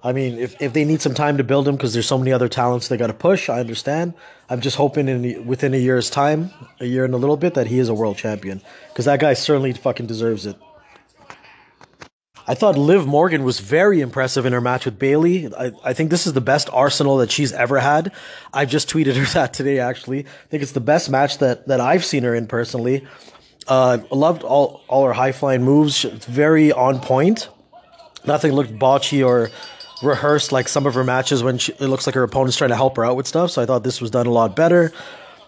I 0.02 0.12
mean, 0.12 0.38
if, 0.38 0.60
if 0.62 0.72
they 0.72 0.84
need 0.84 1.02
some 1.02 1.14
time 1.14 1.36
to 1.36 1.44
build 1.44 1.68
him 1.68 1.76
because 1.76 1.92
there's 1.92 2.06
so 2.06 2.16
many 2.16 2.32
other 2.32 2.48
talents 2.48 2.88
they 2.88 2.96
got 2.96 3.08
to 3.08 3.14
push, 3.14 3.48
I 3.50 3.60
understand. 3.60 4.14
I'm 4.48 4.60
just 4.60 4.76
hoping 4.76 5.08
in 5.08 5.46
within 5.46 5.74
a 5.74 5.76
year's 5.76 6.08
time, 6.08 6.50
a 6.80 6.86
year 6.86 7.04
and 7.04 7.12
a 7.12 7.18
little 7.18 7.36
bit, 7.36 7.54
that 7.54 7.66
he 7.66 7.78
is 7.78 7.88
a 7.88 7.94
world 7.94 8.16
champion 8.16 8.62
because 8.88 9.04
that 9.04 9.20
guy 9.20 9.34
certainly 9.34 9.72
fucking 9.74 10.06
deserves 10.06 10.46
it. 10.46 10.56
I 12.46 12.54
thought 12.54 12.76
Liv 12.76 13.06
Morgan 13.06 13.44
was 13.44 13.60
very 13.60 14.00
impressive 14.00 14.46
in 14.46 14.52
her 14.52 14.60
match 14.60 14.86
with 14.86 14.98
Bayley. 14.98 15.54
I, 15.54 15.72
I 15.84 15.92
think 15.92 16.10
this 16.10 16.26
is 16.26 16.32
the 16.32 16.40
best 16.40 16.68
arsenal 16.72 17.18
that 17.18 17.30
she's 17.30 17.52
ever 17.52 17.78
had. 17.78 18.12
I 18.52 18.64
just 18.64 18.88
tweeted 18.90 19.14
her 19.16 19.24
that 19.34 19.52
today, 19.52 19.78
actually. 19.78 20.20
I 20.20 20.48
think 20.48 20.62
it's 20.62 20.72
the 20.72 20.80
best 20.80 21.10
match 21.10 21.38
that, 21.38 21.68
that 21.68 21.80
I've 21.80 22.04
seen 22.04 22.24
her 22.24 22.34
in 22.34 22.46
personally. 22.46 23.06
Uh, 23.68 23.98
loved 24.10 24.42
all, 24.42 24.82
all 24.88 25.04
her 25.04 25.12
high 25.12 25.32
flying 25.32 25.62
moves. 25.62 26.04
It's 26.04 26.26
very 26.26 26.72
on 26.72 27.00
point. 27.00 27.48
Nothing 28.26 28.52
looked 28.52 28.72
botchy 28.72 29.24
or 29.24 29.50
rehearsed 30.02 30.52
like 30.52 30.68
some 30.68 30.86
of 30.86 30.94
her 30.94 31.04
matches 31.04 31.42
when 31.42 31.58
she, 31.58 31.72
it 31.72 31.82
looks 31.82 32.06
like 32.06 32.14
her 32.14 32.22
opponent's 32.22 32.56
trying 32.56 32.70
to 32.70 32.76
help 32.76 32.96
her 32.96 33.04
out 33.04 33.16
with 33.16 33.26
stuff. 33.26 33.50
So 33.50 33.62
I 33.62 33.66
thought 33.66 33.84
this 33.84 34.00
was 34.00 34.10
done 34.10 34.26
a 34.26 34.30
lot 34.30 34.56
better. 34.56 34.92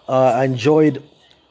Uh, 0.07 0.33
I 0.35 0.45
enjoyed 0.45 1.01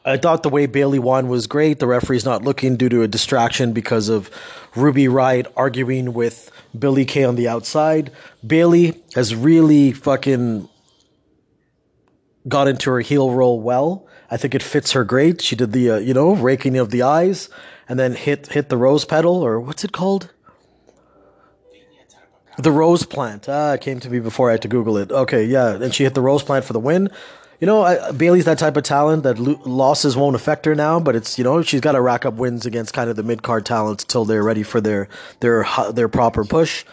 I 0.05 0.17
thought 0.17 0.43
the 0.43 0.49
way 0.49 0.65
Bayley 0.65 0.99
won 0.99 1.29
was 1.29 1.47
great. 1.47 1.79
The 1.79 1.87
referee's 1.87 2.25
not 2.25 2.43
looking 2.43 2.75
due 2.75 2.89
to 2.89 3.03
a 3.03 3.07
distraction 3.07 3.71
because 3.71 4.09
of 4.09 4.29
Ruby 4.75 5.05
Riott 5.05 5.47
arguing 5.55 6.13
with 6.13 6.51
Billie 6.77 7.05
Kay 7.05 7.23
on 7.23 7.35
the 7.35 7.47
outside. 7.47 8.11
Bayley 8.45 9.01
has 9.15 9.33
really 9.33 9.93
fucking 9.93 10.67
got 12.49 12.67
into 12.67 12.91
her 12.91 12.99
heel 12.99 13.31
role 13.31 13.61
well. 13.61 14.05
I 14.29 14.35
think 14.35 14.53
it 14.53 14.63
fits 14.63 14.91
her 14.91 15.05
great. 15.05 15.41
She 15.41 15.55
did 15.55 15.71
the 15.71 15.91
uh, 15.91 15.97
you 15.97 16.13
know 16.13 16.35
raking 16.35 16.77
of 16.77 16.89
the 16.89 17.03
eyes 17.03 17.49
and 17.87 17.97
then 17.97 18.13
hit 18.13 18.47
hit 18.47 18.67
the 18.67 18.77
rose 18.77 19.05
petal 19.05 19.41
or 19.41 19.59
what's 19.59 19.85
it 19.85 19.93
called? 19.93 20.33
The 22.57 22.71
rose 22.71 23.05
plant. 23.05 23.47
Ah, 23.49 23.73
it 23.73 23.81
came 23.81 23.99
to 24.01 24.09
me 24.09 24.19
before 24.19 24.49
I 24.49 24.53
had 24.53 24.61
to 24.63 24.67
Google 24.67 24.97
it. 24.97 25.11
Okay, 25.11 25.45
yeah, 25.45 25.73
and 25.75 25.93
she 25.93 26.03
hit 26.03 26.13
the 26.13 26.21
rose 26.21 26.43
plant 26.43 26.65
for 26.65 26.73
the 26.73 26.79
win 26.79 27.09
you 27.63 27.67
know, 27.67 27.81
I, 27.81 28.11
Bayley's 28.11 28.43
that 28.43 28.59
type 28.59 28.75
of 28.75 28.83
talent 28.83 29.23
that 29.23 29.39
lo- 29.39 29.57
losses 29.63 30.17
won't 30.17 30.35
affect 30.35 30.65
her 30.65 30.75
now, 30.75 30.99
but 30.99 31.15
it's 31.15 31.37
you 31.37 31.45
know 31.45 31.61
she's 31.61 31.79
got 31.79 31.93
to 31.93 32.01
rack 32.01 32.25
up 32.25 32.33
wins 32.33 32.65
against 32.65 32.93
kind 32.93 33.09
of 33.09 33.15
the 33.15 33.23
mid 33.23 33.41
card 33.41 33.65
talents 33.65 34.03
till 34.03 34.25
they're 34.25 34.43
ready 34.43 34.63
for 34.63 34.81
their 34.81 35.07
their 35.39 35.65
their 35.93 36.09
proper 36.09 36.43
push. 36.43 36.83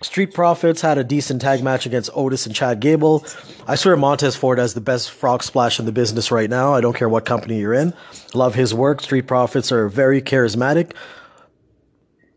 Street 0.00 0.32
Profits 0.32 0.80
had 0.80 0.96
a 0.96 1.04
decent 1.04 1.42
tag 1.42 1.62
match 1.62 1.84
against 1.84 2.08
Otis 2.14 2.46
and 2.46 2.54
Chad 2.54 2.80
Gable. 2.80 3.26
I 3.66 3.74
swear 3.74 3.96
Montez 3.96 4.34
Ford 4.34 4.58
has 4.58 4.72
the 4.72 4.80
best 4.80 5.10
frog 5.10 5.42
splash 5.42 5.78
in 5.78 5.84
the 5.84 5.92
business 5.92 6.30
right 6.30 6.48
now. 6.48 6.72
I 6.72 6.80
don't 6.80 6.96
care 6.96 7.08
what 7.10 7.26
company 7.26 7.58
you're 7.58 7.74
in. 7.74 7.92
Love 8.32 8.54
his 8.54 8.72
work. 8.72 9.02
Street 9.02 9.26
Profits 9.26 9.70
are 9.72 9.90
very 9.90 10.22
charismatic. 10.22 10.92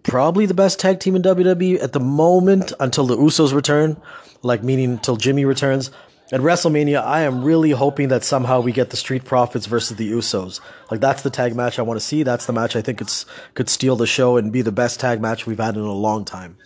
Probably 0.07 0.45
the 0.45 0.53
best 0.53 0.79
tag 0.79 0.99
team 0.99 1.15
in 1.15 1.21
WWE 1.21 1.83
at 1.83 1.93
the 1.93 1.99
moment 1.99 2.73
until 2.79 3.05
the 3.05 3.17
Usos 3.17 3.53
return, 3.53 4.01
like 4.41 4.63
meaning 4.63 4.91
until 4.91 5.17
Jimmy 5.17 5.45
returns 5.45 5.91
at 6.29 6.41
WrestleMania, 6.41 7.01
I 7.01 7.21
am 7.21 7.43
really 7.43 7.71
hoping 7.71 8.09
that 8.09 8.23
somehow 8.23 8.59
we 8.59 8.73
get 8.73 8.89
the 8.89 8.97
Street 8.97 9.23
Profits 9.23 9.65
versus 9.65 9.95
the 9.95 10.11
Usos. 10.11 10.59
Like 10.91 10.99
that's 10.99 11.21
the 11.21 11.29
tag 11.29 11.55
match 11.55 11.79
I 11.79 11.83
want 11.83 11.99
to 11.99 12.05
see. 12.05 12.23
That's 12.23 12.45
the 12.45 12.53
match 12.53 12.75
I 12.75 12.81
think 12.81 12.99
it's 12.99 13.25
could 13.53 13.69
steal 13.69 13.95
the 13.95 14.07
show 14.07 14.35
and 14.35 14.51
be 14.51 14.61
the 14.61 14.71
best 14.71 14.99
tag 14.99 15.21
match 15.21 15.45
we've 15.45 15.57
had 15.57 15.75
in 15.75 15.81
a 15.81 15.93
long 15.93 16.25
time. 16.25 16.57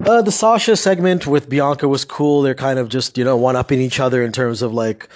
Uh, 0.00 0.22
the 0.22 0.32
Sasha 0.32 0.76
segment 0.76 1.26
with 1.26 1.48
Bianca 1.48 1.86
was 1.86 2.04
cool. 2.04 2.42
They're 2.42 2.54
kind 2.54 2.80
of 2.80 2.88
just 2.88 3.16
you 3.16 3.24
know 3.24 3.36
one 3.36 3.54
upping 3.54 3.80
each 3.80 4.00
other 4.00 4.24
in 4.24 4.32
terms 4.32 4.60
of 4.60 4.74
like 4.74 5.08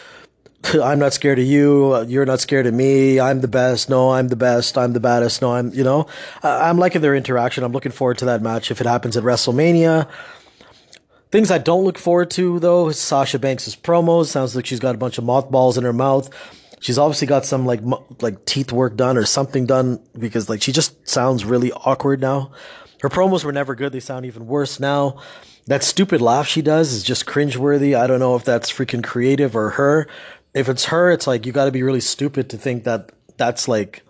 I'm 0.82 0.98
not 0.98 1.12
scared 1.12 1.38
of 1.38 1.46
you. 1.46 2.02
You're 2.04 2.26
not 2.26 2.40
scared 2.40 2.66
of 2.66 2.74
me. 2.74 3.18
I'm 3.18 3.40
the 3.40 3.48
best. 3.48 3.88
No, 3.88 4.12
I'm 4.12 4.28
the 4.28 4.36
best. 4.36 4.76
I'm 4.76 4.92
the 4.92 5.00
baddest. 5.00 5.42
No, 5.42 5.54
I'm, 5.54 5.72
you 5.72 5.84
know, 5.84 6.06
I'm 6.42 6.78
liking 6.78 7.00
their 7.00 7.14
interaction. 7.14 7.64
I'm 7.64 7.72
looking 7.72 7.92
forward 7.92 8.18
to 8.18 8.26
that 8.26 8.42
match 8.42 8.70
if 8.70 8.80
it 8.80 8.86
happens 8.86 9.16
at 9.16 9.24
WrestleMania. 9.24 10.08
Things 11.30 11.50
I 11.50 11.58
don't 11.58 11.84
look 11.84 11.96
forward 11.96 12.30
to 12.32 12.58
though 12.58 12.88
is 12.88 12.98
Sasha 12.98 13.38
Banks' 13.38 13.76
promos. 13.76 14.26
Sounds 14.26 14.56
like 14.56 14.66
she's 14.66 14.80
got 14.80 14.96
a 14.96 14.98
bunch 14.98 15.16
of 15.16 15.24
mothballs 15.24 15.78
in 15.78 15.84
her 15.84 15.92
mouth. 15.92 16.28
She's 16.80 16.98
obviously 16.98 17.28
got 17.28 17.44
some 17.44 17.66
like 17.66 17.80
like 18.20 18.44
teeth 18.46 18.72
work 18.72 18.96
done 18.96 19.16
or 19.16 19.24
something 19.24 19.64
done 19.64 20.02
because 20.18 20.48
like 20.48 20.60
she 20.60 20.72
just 20.72 21.08
sounds 21.08 21.44
really 21.44 21.72
awkward 21.72 22.20
now. 22.20 22.50
Her 23.00 23.08
promos 23.08 23.44
were 23.44 23.52
never 23.52 23.74
good. 23.74 23.92
They 23.92 24.00
sound 24.00 24.26
even 24.26 24.46
worse 24.46 24.80
now. 24.80 25.20
That 25.66 25.84
stupid 25.84 26.20
laugh 26.20 26.48
she 26.48 26.62
does 26.62 26.92
is 26.92 27.04
just 27.04 27.26
cringeworthy. 27.26 27.96
I 27.96 28.08
don't 28.08 28.18
know 28.18 28.34
if 28.34 28.44
that's 28.44 28.72
freaking 28.72 29.04
creative 29.04 29.54
or 29.54 29.70
her. 29.70 30.08
If 30.54 30.68
it's 30.68 30.86
her, 30.86 31.10
it's 31.10 31.26
like 31.26 31.46
you 31.46 31.52
got 31.52 31.66
to 31.66 31.72
be 31.72 31.82
really 31.82 32.00
stupid 32.00 32.50
to 32.50 32.58
think 32.58 32.84
that 32.84 33.12
that's 33.36 33.68
like 33.68 34.02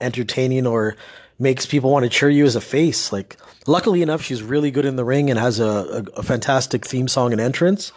entertaining 0.00 0.66
or 0.66 0.96
makes 1.38 1.66
people 1.66 1.90
want 1.90 2.04
to 2.04 2.10
cheer 2.10 2.30
you 2.30 2.44
as 2.44 2.56
a 2.56 2.60
face. 2.60 3.12
Like 3.12 3.36
Luckily 3.66 4.00
enough, 4.00 4.22
she's 4.22 4.42
really 4.42 4.70
good 4.70 4.84
in 4.84 4.96
the 4.96 5.04
ring 5.04 5.28
and 5.28 5.38
has 5.38 5.58
a, 5.58 5.64
a, 5.64 6.20
a 6.20 6.22
fantastic 6.22 6.86
theme 6.86 7.08
song 7.08 7.32
and 7.32 7.40
entrance. 7.40 7.92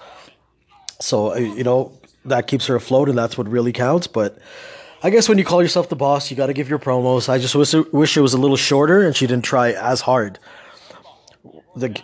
So, 1.00 1.34
uh, 1.34 1.38
you 1.38 1.63
know, 1.63 1.94
that 2.25 2.48
keeps 2.48 2.65
her 2.68 2.75
afloat 2.75 3.08
and 3.08 3.18
that's 3.18 3.38
what 3.38 3.48
really 3.48 3.72
counts. 3.72 4.08
But 4.08 4.39
I 5.03 5.12
guess 5.12 5.29
when 5.29 5.38
you 5.38 5.46
call 5.46 5.62
yourself 5.62 5.89
the 5.89 5.96
boss, 5.96 6.32
you 6.32 6.38
got 6.38 6.48
to 6.48 6.53
give 6.53 6.70
your 6.70 6.79
promos. 6.79 7.29
I 7.29 7.38
just 7.38 7.53
wish, 7.53 7.74
wish 7.94 8.18
it 8.18 8.22
was 8.22 8.34
a 8.34 8.39
little 8.39 8.58
shorter 8.58 9.06
and 9.06 9.15
she 9.15 9.27
didn't 9.27 9.46
try 9.46 9.72
as 9.74 10.01
hard. 10.01 10.39
The, 11.75 11.96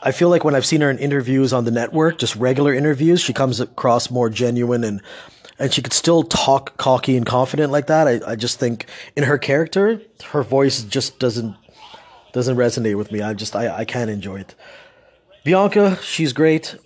I 0.00 0.12
feel 0.12 0.28
like 0.28 0.44
when 0.44 0.54
I've 0.54 0.64
seen 0.64 0.80
her 0.80 0.90
in 0.90 0.98
interviews 0.98 1.52
on 1.52 1.64
the 1.64 1.72
network, 1.72 2.18
just 2.18 2.36
regular 2.36 2.72
interviews, 2.72 3.20
she 3.20 3.32
comes 3.32 3.58
across 3.58 4.12
more 4.12 4.30
genuine 4.30 4.84
and 4.84 5.02
and 5.58 5.72
she 5.72 5.82
could 5.82 5.92
still 5.92 6.22
talk 6.22 6.76
cocky 6.76 7.16
and 7.16 7.26
confident 7.26 7.72
like 7.72 7.88
that. 7.88 8.06
I, 8.06 8.20
I 8.32 8.36
just 8.36 8.58
think 8.58 8.86
in 9.16 9.24
her 9.24 9.38
character, 9.38 10.00
her 10.26 10.42
voice 10.42 10.82
just 10.82 11.18
doesn't 11.18 11.56
doesn't 12.32 12.56
resonate 12.56 12.96
with 12.96 13.10
me. 13.10 13.22
I 13.22 13.34
just 13.34 13.56
I, 13.56 13.78
I 13.78 13.84
can't 13.84 14.10
enjoy 14.10 14.40
it. 14.40 14.54
Bianca, 15.44 15.98
she's 16.02 16.32
great. 16.32 16.76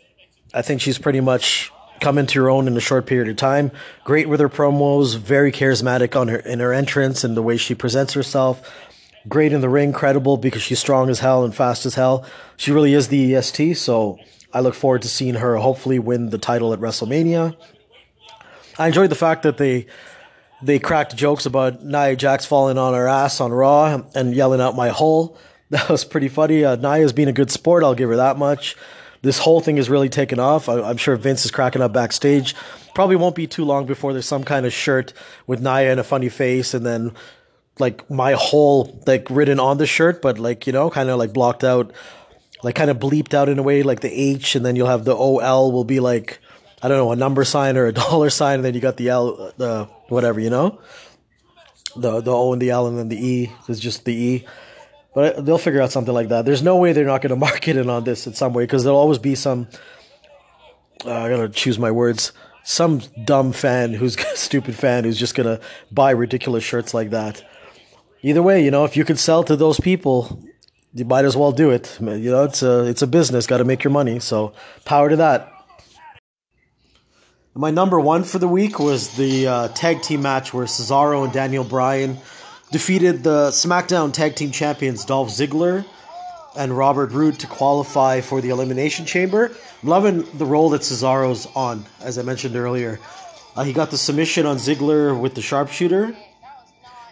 I 0.54 0.62
think 0.62 0.80
she's 0.80 0.98
pretty 0.98 1.20
much 1.20 1.72
come 2.00 2.18
into 2.18 2.40
her 2.42 2.50
own 2.50 2.66
in 2.66 2.76
a 2.76 2.80
short 2.80 3.06
period 3.06 3.28
of 3.28 3.36
time. 3.36 3.70
Great 4.04 4.28
with 4.28 4.40
her 4.40 4.48
promos, 4.48 5.16
very 5.16 5.52
charismatic 5.52 6.18
on 6.18 6.28
her 6.28 6.38
in 6.38 6.60
her 6.60 6.72
entrance 6.72 7.24
and 7.24 7.36
the 7.36 7.42
way 7.42 7.56
she 7.56 7.74
presents 7.74 8.14
herself. 8.14 8.70
Great 9.28 9.52
in 9.52 9.60
the 9.60 9.68
ring, 9.68 9.92
credible 9.92 10.36
because 10.36 10.62
she's 10.62 10.80
strong 10.80 11.08
as 11.08 11.20
hell 11.20 11.44
and 11.44 11.54
fast 11.54 11.86
as 11.86 11.94
hell. 11.94 12.24
She 12.56 12.72
really 12.72 12.92
is 12.92 13.06
the 13.08 13.36
EST, 13.36 13.76
so 13.76 14.18
I 14.52 14.60
look 14.60 14.74
forward 14.74 15.02
to 15.02 15.08
seeing 15.08 15.34
her 15.34 15.56
hopefully 15.56 16.00
win 16.00 16.30
the 16.30 16.38
title 16.38 16.72
at 16.72 16.80
WrestleMania. 16.80 17.56
I 18.78 18.86
enjoyed 18.86 19.10
the 19.10 19.16
fact 19.16 19.42
that 19.42 19.58
they 19.58 19.86
they 20.62 20.78
cracked 20.78 21.16
jokes 21.16 21.44
about 21.44 21.84
Nia 21.84 22.16
Jax 22.16 22.46
falling 22.46 22.78
on 22.78 22.94
her 22.94 23.08
ass 23.08 23.40
on 23.40 23.52
Raw 23.52 24.02
and 24.14 24.34
yelling 24.34 24.60
out 24.60 24.76
my 24.76 24.88
hole. 24.88 25.38
That 25.72 25.88
was 25.88 26.04
pretty 26.04 26.28
funny. 26.28 26.66
Uh, 26.66 26.76
Nia's 26.76 27.14
being 27.14 27.28
a 27.28 27.32
good 27.32 27.50
sport. 27.50 27.82
I'll 27.82 27.94
give 27.94 28.10
her 28.10 28.16
that 28.16 28.36
much. 28.36 28.76
This 29.22 29.38
hole 29.38 29.62
thing 29.62 29.78
is 29.78 29.88
really 29.88 30.10
taken 30.10 30.38
off. 30.38 30.68
I, 30.68 30.90
am 30.90 30.98
sure 30.98 31.16
Vince 31.16 31.46
is 31.46 31.50
cracking 31.50 31.80
up 31.80 31.94
backstage. 31.94 32.54
Probably 32.94 33.16
won't 33.16 33.34
be 33.34 33.46
too 33.46 33.64
long 33.64 33.86
before 33.86 34.12
there's 34.12 34.26
some 34.26 34.44
kind 34.44 34.66
of 34.66 34.72
shirt 34.74 35.14
with 35.46 35.62
Nia 35.62 35.90
and 35.90 35.98
a 35.98 36.04
funny 36.04 36.28
face 36.28 36.74
and 36.74 36.84
then 36.84 37.12
like 37.78 38.10
my 38.10 38.32
whole 38.32 39.00
like 39.06 39.26
written 39.30 39.58
on 39.58 39.78
the 39.78 39.86
shirt, 39.86 40.20
but 40.20 40.38
like, 40.38 40.66
you 40.66 40.74
know, 40.74 40.90
kind 40.90 41.08
of 41.08 41.18
like 41.18 41.32
blocked 41.32 41.64
out, 41.64 41.90
like 42.62 42.74
kind 42.74 42.90
of 42.90 42.98
bleeped 42.98 43.32
out 43.32 43.48
in 43.48 43.58
a 43.58 43.62
way, 43.62 43.82
like 43.82 44.00
the 44.00 44.12
H, 44.12 44.54
and 44.54 44.66
then 44.66 44.76
you'll 44.76 44.88
have 44.88 45.06
the 45.06 45.16
OL 45.16 45.72
will 45.72 45.84
be 45.84 46.00
like 46.00 46.38
I 46.82 46.88
don't 46.88 46.98
know, 46.98 47.12
a 47.12 47.16
number 47.16 47.44
sign 47.44 47.76
or 47.76 47.86
a 47.86 47.92
dollar 48.04 48.30
sign, 48.30 48.56
and 48.56 48.64
then 48.64 48.74
you 48.74 48.80
got 48.80 48.96
the 48.96 49.08
L, 49.08 49.52
the 49.56 49.88
whatever, 50.08 50.40
you 50.40 50.50
know, 50.50 50.80
the 51.96 52.20
the 52.20 52.32
O 52.32 52.52
and 52.52 52.60
the 52.60 52.70
L, 52.70 52.86
and 52.86 52.98
then 52.98 53.08
the 53.08 53.24
E 53.24 53.52
is 53.68 53.78
just 53.78 54.04
the 54.04 54.14
E. 54.14 54.46
But 55.14 55.44
they'll 55.44 55.58
figure 55.58 55.82
out 55.82 55.92
something 55.92 56.14
like 56.14 56.28
that. 56.28 56.46
There's 56.46 56.62
no 56.62 56.78
way 56.78 56.92
they're 56.92 57.04
not 57.04 57.20
going 57.20 57.30
to 57.34 57.36
market 57.36 57.76
it 57.76 57.88
on 57.88 58.04
this 58.04 58.26
in 58.26 58.34
some 58.34 58.52
way 58.54 58.64
because 58.64 58.84
there'll 58.84 58.98
always 58.98 59.18
be 59.18 59.34
some. 59.34 59.68
Uh, 61.04 61.12
I 61.12 61.28
gotta 61.28 61.48
choose 61.48 61.78
my 61.78 61.90
words. 61.90 62.32
Some 62.64 63.02
dumb 63.24 63.52
fan 63.52 63.92
who's 63.92 64.16
a 64.32 64.36
stupid 64.36 64.74
fan 64.74 65.04
who's 65.04 65.18
just 65.18 65.34
gonna 65.34 65.60
buy 65.90 66.10
ridiculous 66.10 66.64
shirts 66.64 66.94
like 66.94 67.10
that. 67.10 67.42
Either 68.22 68.42
way, 68.42 68.64
you 68.64 68.70
know, 68.70 68.84
if 68.84 68.96
you 68.96 69.04
can 69.04 69.16
sell 69.16 69.42
to 69.42 69.56
those 69.56 69.80
people, 69.80 70.40
you 70.94 71.04
might 71.04 71.24
as 71.24 71.36
well 71.36 71.52
do 71.52 71.70
it. 71.70 71.98
You 72.00 72.30
know, 72.30 72.44
it's 72.44 72.62
a 72.62 72.84
it's 72.84 73.02
a 73.02 73.06
business. 73.06 73.46
Got 73.46 73.58
to 73.58 73.64
make 73.64 73.82
your 73.82 73.90
money. 73.90 74.20
So 74.20 74.52
power 74.84 75.08
to 75.08 75.16
that. 75.16 75.48
My 77.54 77.70
number 77.70 78.00
one 78.00 78.24
for 78.24 78.38
the 78.38 78.48
week 78.48 78.78
was 78.78 79.14
the 79.14 79.46
uh, 79.46 79.68
tag 79.68 80.00
team 80.00 80.22
match 80.22 80.54
where 80.54 80.64
Cesaro 80.64 81.22
and 81.22 81.34
Daniel 81.34 81.64
Bryan 81.64 82.16
defeated 82.70 83.22
the 83.22 83.48
SmackDown 83.48 84.10
Tag 84.10 84.36
Team 84.36 84.52
Champions 84.52 85.04
Dolph 85.04 85.28
Ziggler 85.28 85.84
and 86.56 86.74
Robert 86.74 87.12
Roode 87.12 87.38
to 87.40 87.46
qualify 87.46 88.22
for 88.22 88.40
the 88.40 88.48
Elimination 88.48 89.04
Chamber. 89.04 89.52
I'm 89.82 89.88
loving 89.90 90.26
the 90.38 90.46
role 90.46 90.70
that 90.70 90.80
Cesaro's 90.80 91.46
on, 91.54 91.84
as 92.00 92.16
I 92.16 92.22
mentioned 92.22 92.56
earlier. 92.56 92.98
Uh, 93.54 93.64
he 93.64 93.74
got 93.74 93.90
the 93.90 93.98
submission 93.98 94.46
on 94.46 94.56
Ziggler 94.56 95.20
with 95.20 95.34
the 95.34 95.42
sharpshooter, 95.42 96.16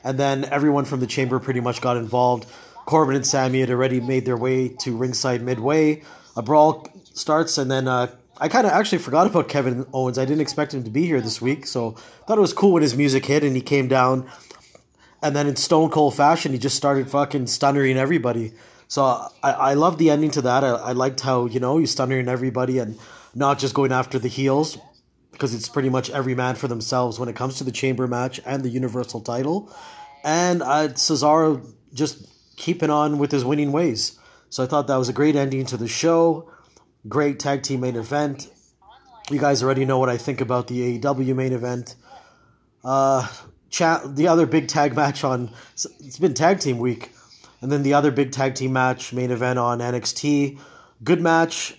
and 0.05 0.19
then 0.19 0.47
everyone 0.47 0.87
from 0.87 1.01
the 1.01 1.07
chamber 1.07 1.39
pretty 1.39 1.61
much 1.61 1.83
got 1.83 1.99
involved. 1.99 2.47
Corbin 2.87 3.15
and 3.15 3.27
Sami 3.27 3.61
had 3.61 3.71
already 3.71 4.01
made 4.01 4.25
their 4.25 4.39
way 4.39 4.69
to 4.69 4.97
ringside 4.97 5.43
midway. 5.43 6.03
A 6.35 6.41
brawl 6.41 6.89
starts, 7.13 7.59
and 7.59 7.71
then 7.71 7.87
uh, 7.87 8.07
I 8.41 8.49
kind 8.49 8.67
of 8.67 8.73
actually 8.73 8.99
forgot 8.99 9.27
about 9.27 9.49
Kevin 9.49 9.87
Owens. 9.93 10.19
I 10.19 10.25
didn't 10.25 10.41
expect 10.41 10.73
him 10.73 10.83
to 10.85 10.91
be 10.91 11.05
here 11.05 11.21
this 11.21 11.43
week, 11.43 11.67
so 11.67 11.91
thought 12.27 12.39
it 12.39 12.41
was 12.41 12.55
cool 12.55 12.73
when 12.73 12.83
his 12.83 12.97
music 12.97 13.27
hit 13.27 13.45
and 13.45 13.55
he 13.55 13.61
came 13.61 13.87
down. 13.87 14.31
And 15.23 15.37
then 15.37 15.47
in 15.47 15.57
Stone 15.57 15.91
Cold 15.91 16.15
fashion, 16.15 16.53
he 16.53 16.59
just 16.59 16.77
started 16.77 17.11
fucking 17.11 17.45
stunnering 17.45 17.97
everybody. 17.97 18.55
So 18.89 19.05
I, 19.05 19.53
I 19.53 19.75
love 19.75 19.99
the 19.99 20.09
ending 20.09 20.31
to 20.33 20.43
that. 20.43 20.65
I, 20.65 20.71
I 20.71 20.93
liked 20.93 21.21
how, 21.21 21.45
you 21.45 21.61
know, 21.61 21.77
he's 21.77 21.95
stunnering 21.95 22.29
everybody 22.29 22.79
and 22.79 22.99
not 23.35 23.59
just 23.59 23.75
going 23.75 23.93
after 23.93 24.19
the 24.19 24.29
heels 24.29 24.79
because 25.33 25.55
it's 25.55 25.69
pretty 25.69 25.91
much 25.91 26.09
every 26.11 26.35
man 26.35 26.55
for 26.55 26.67
themselves 26.67 27.19
when 27.19 27.29
it 27.29 27.37
comes 27.37 27.59
to 27.59 27.65
the 27.65 27.73
chamber 27.73 28.07
match 28.07 28.41
and 28.47 28.63
the 28.63 28.71
universal 28.71 29.21
title. 29.21 29.71
And 30.25 30.63
uh, 30.63 30.89
Cesaro 30.89 31.75
just 31.93 32.27
keeping 32.57 32.91
on 32.91 33.19
with 33.19 33.31
his 33.31 33.45
winning 33.45 33.71
ways. 33.71 34.19
So 34.49 34.65
I 34.65 34.67
thought 34.67 34.87
that 34.87 34.97
was 34.97 35.11
a 35.11 35.13
great 35.13 35.37
ending 35.37 35.67
to 35.67 35.77
the 35.77 35.89
show. 35.89 36.51
Great 37.09 37.39
tag 37.39 37.63
team 37.63 37.81
main 37.81 37.97
event. 37.97 38.49
You 39.31 39.39
guys 39.39 39.63
already 39.63 39.85
know 39.85 39.99
what 39.99 40.09
I 40.09 40.17
think 40.17 40.41
about 40.41 40.67
the 40.67 40.99
AEW 40.99 41.35
main 41.35 41.53
event. 41.53 41.95
Uh, 42.85 43.27
chat 43.71 44.17
the 44.17 44.29
other 44.29 44.47
big 44.47 44.69
tag 44.69 44.95
match 44.95 45.25
on 45.25 45.51
it's 46.01 46.19
been 46.19 46.35
tag 46.35 46.61
team 46.61 46.79
week, 46.79 47.13
and 47.61 47.71
then 47.73 47.83
the 47.83 47.95
other 47.95 48.11
big 48.11 48.33
tag 48.33 48.55
team 48.55 48.73
match 48.73 49.13
main 49.13 49.31
event 49.31 49.59
on 49.59 49.79
NXT. 49.79 50.59
Good 51.03 51.21
match. 51.21 51.77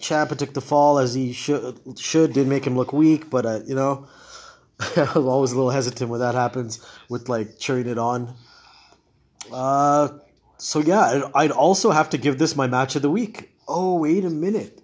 Ciampa 0.00 0.36
took 0.36 0.54
the 0.54 0.60
fall 0.60 0.98
as 0.98 1.14
he 1.14 1.32
should. 1.32 1.78
Should 1.96 2.32
did 2.32 2.48
make 2.48 2.66
him 2.66 2.76
look 2.76 2.92
weak, 2.92 3.30
but 3.30 3.46
uh, 3.46 3.60
you 3.64 3.74
know, 3.74 4.08
I'm 4.96 5.28
always 5.28 5.52
a 5.52 5.56
little 5.56 5.70
hesitant 5.70 6.10
when 6.10 6.20
that 6.20 6.34
happens 6.34 6.84
with 7.08 7.28
like 7.28 7.58
cheering 7.58 7.86
it 7.86 7.98
on. 7.98 8.34
Uh, 9.52 10.08
so 10.58 10.80
yeah, 10.80 11.28
I'd 11.34 11.52
also 11.52 11.92
have 11.92 12.10
to 12.10 12.18
give 12.18 12.38
this 12.38 12.56
my 12.56 12.66
match 12.66 12.96
of 12.96 13.02
the 13.02 13.10
week. 13.10 13.53
Oh, 13.66 13.96
wait 13.96 14.24
a 14.24 14.30
minute. 14.30 14.80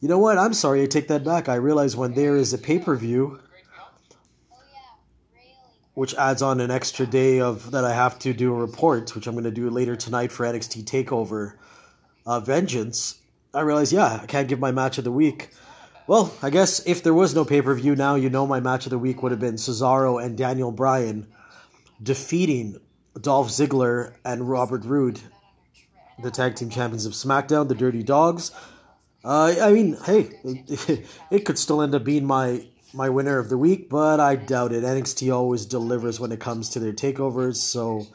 You 0.00 0.08
know 0.08 0.18
what? 0.18 0.38
I'm 0.38 0.54
sorry, 0.54 0.82
I 0.82 0.86
take 0.86 1.08
that 1.08 1.24
back. 1.24 1.48
I 1.48 1.54
realize 1.54 1.96
when 1.96 2.14
there 2.14 2.36
is 2.36 2.52
a 2.52 2.58
pay 2.58 2.78
per 2.78 2.94
view, 2.96 3.40
which 5.94 6.14
adds 6.16 6.42
on 6.42 6.60
an 6.60 6.70
extra 6.70 7.06
day 7.06 7.40
of 7.40 7.70
that 7.70 7.84
I 7.84 7.94
have 7.94 8.18
to 8.20 8.32
do 8.32 8.52
a 8.52 8.58
report, 8.58 9.14
which 9.14 9.26
I'm 9.26 9.34
going 9.34 9.44
to 9.44 9.50
do 9.50 9.70
later 9.70 9.96
tonight 9.96 10.32
for 10.32 10.44
NXT 10.44 10.84
Takeover 10.84 11.54
uh, 12.26 12.40
Vengeance. 12.40 13.20
I 13.54 13.60
realize, 13.60 13.92
yeah, 13.92 14.18
I 14.22 14.26
can't 14.26 14.48
give 14.48 14.58
my 14.58 14.72
match 14.72 14.98
of 14.98 15.04
the 15.04 15.12
week. 15.12 15.50
Well, 16.06 16.34
I 16.42 16.50
guess 16.50 16.86
if 16.86 17.02
there 17.02 17.14
was 17.14 17.34
no 17.34 17.44
pay 17.44 17.62
per 17.62 17.74
view 17.74 17.96
now, 17.96 18.16
you 18.16 18.28
know 18.28 18.46
my 18.46 18.60
match 18.60 18.84
of 18.84 18.90
the 18.90 18.98
week 18.98 19.22
would 19.22 19.32
have 19.32 19.40
been 19.40 19.54
Cesaro 19.54 20.22
and 20.22 20.36
Daniel 20.36 20.72
Bryan 20.72 21.28
defeating 22.02 22.78
Dolph 23.18 23.48
Ziggler 23.48 24.14
and 24.24 24.50
Robert 24.50 24.84
Roode 24.84 25.20
the 26.22 26.30
tag 26.30 26.54
team 26.54 26.70
champions 26.70 27.06
of 27.06 27.12
SmackDown, 27.12 27.68
the 27.68 27.74
Dirty 27.74 28.02
Dogs. 28.02 28.50
Uh, 29.24 29.54
I 29.60 29.72
mean, 29.72 29.96
hey, 30.04 30.30
it, 30.44 31.06
it 31.30 31.44
could 31.44 31.58
still 31.58 31.82
end 31.82 31.94
up 31.94 32.04
being 32.04 32.24
my 32.24 32.66
my 32.92 33.08
winner 33.08 33.38
of 33.38 33.48
the 33.48 33.58
week, 33.58 33.90
but 33.90 34.20
I 34.20 34.36
doubt 34.36 34.72
it. 34.72 34.84
NXT 34.84 35.34
always 35.34 35.66
delivers 35.66 36.20
when 36.20 36.30
it 36.30 36.38
comes 36.38 36.70
to 36.70 36.80
their 36.80 36.92
takeovers. 36.92 37.56
So 37.56 38.06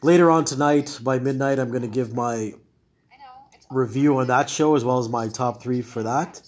later 0.00 0.30
on 0.30 0.44
tonight, 0.44 1.00
by 1.02 1.18
midnight, 1.18 1.58
I'm 1.58 1.70
going 1.70 1.82
to 1.82 1.88
give 1.88 2.14
my 2.14 2.52
review 3.70 4.18
on 4.18 4.28
that 4.28 4.48
show 4.48 4.76
as 4.76 4.84
well 4.84 4.98
as 4.98 5.08
my 5.08 5.28
top 5.28 5.60
three 5.60 5.82
for 5.82 6.04
that. 6.04 6.40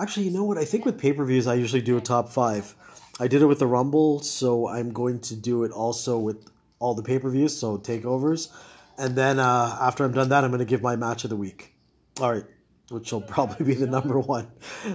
Actually, 0.00 0.26
you 0.26 0.32
know 0.32 0.44
what? 0.44 0.56
I 0.56 0.64
think 0.64 0.86
with 0.86 0.98
pay 0.98 1.12
per 1.12 1.24
views, 1.24 1.46
I 1.46 1.54
usually 1.54 1.82
do 1.82 1.98
a 1.98 2.00
top 2.00 2.30
five. 2.30 2.74
I 3.20 3.28
did 3.28 3.42
it 3.42 3.46
with 3.46 3.58
the 3.58 3.66
Rumble, 3.66 4.20
so 4.20 4.66
I'm 4.68 4.92
going 4.92 5.20
to 5.20 5.36
do 5.36 5.64
it 5.64 5.70
also 5.70 6.18
with 6.18 6.50
all 6.78 6.94
the 6.94 7.02
pay 7.02 7.18
per 7.18 7.30
views, 7.30 7.56
so 7.56 7.78
takeovers. 7.78 8.50
And 8.98 9.16
then 9.16 9.38
uh, 9.38 9.76
after 9.80 10.04
I'm 10.04 10.12
done 10.12 10.28
that, 10.28 10.44
I'm 10.44 10.50
going 10.50 10.60
to 10.60 10.64
give 10.64 10.82
my 10.82 10.96
match 10.96 11.24
of 11.24 11.30
the 11.30 11.36
week. 11.36 11.74
All 12.20 12.32
right. 12.32 12.44
which 12.90 13.12
will 13.12 13.20
probably 13.36 13.66
be 13.66 13.74
the 13.74 13.86
number 13.86 14.18
one. 14.18 14.48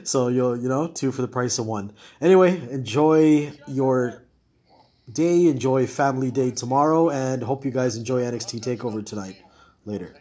So 0.03 0.27
you'll 0.29 0.57
you 0.57 0.69
know 0.69 0.87
two 0.87 1.11
for 1.11 1.21
the 1.21 1.27
price 1.27 1.59
of 1.59 1.65
one. 1.65 1.93
Anyway, 2.21 2.61
enjoy 2.71 3.51
your 3.67 4.23
day, 5.11 5.47
enjoy 5.47 5.87
Family 5.87 6.31
Day 6.31 6.51
tomorrow, 6.51 7.09
and 7.09 7.43
hope 7.43 7.65
you 7.65 7.71
guys 7.71 7.97
enjoy 7.97 8.21
NXT 8.21 8.61
Takeover 8.61 9.05
tonight. 9.05 9.37
Later. 9.85 10.15